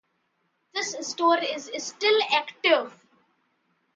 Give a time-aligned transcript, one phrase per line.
[0.73, 2.91] This store is still active.